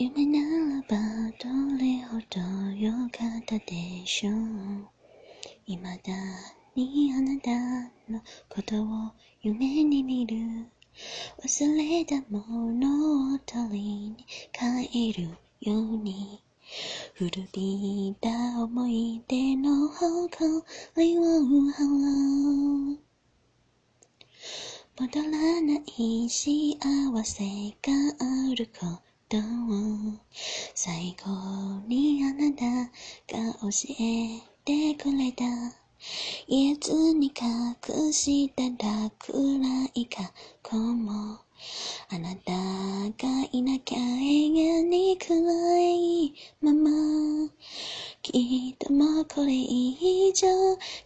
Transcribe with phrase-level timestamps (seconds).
[0.00, 0.38] 夢な
[0.76, 0.96] らば
[1.40, 4.86] どれほど良かったでしょう。
[5.66, 6.12] 未だ
[6.76, 7.50] にあなた
[8.08, 8.86] のことを
[9.42, 10.36] 夢に見る。
[11.42, 13.78] 忘れたものを取り
[14.10, 14.16] に
[14.52, 15.30] 帰る
[15.60, 16.44] ように。
[17.14, 18.28] 古びた
[18.62, 20.64] 思い出の誇
[20.96, 22.98] りを払う。
[24.96, 26.78] 戻らない幸
[27.24, 27.44] せ
[27.82, 29.07] があること。
[29.36, 30.18] を
[30.74, 31.30] 最後
[31.86, 32.64] にあなた
[33.36, 33.68] が教
[34.00, 35.44] えてくれた。
[36.48, 41.40] 言えずに隠したら暗い過去も。
[42.10, 45.36] あなたがいなきゃ永遠に暗
[45.80, 46.34] い。
[46.62, 46.87] まま
[49.24, 50.48] これ以上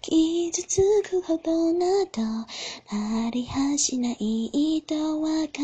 [0.03, 5.63] 傷つくほどなどなりはしないとわか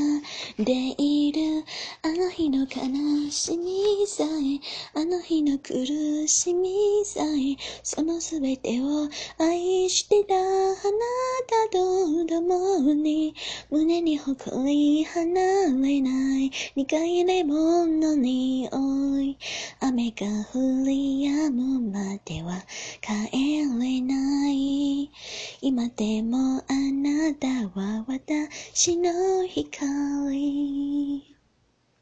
[0.62, 1.64] っている
[2.02, 5.74] あの日の悲しみさえあの日の苦
[6.26, 10.46] しみさえそのすべてを愛してたあな
[11.46, 13.34] たと共に
[13.70, 16.37] 胸に誇り離れない
[16.74, 18.68] 苦いレモンの匂
[19.20, 19.38] い。
[19.80, 22.64] 雨が降り止むまでは
[23.00, 25.10] 帰れない。
[25.60, 31.37] 今でもあなたは私の光。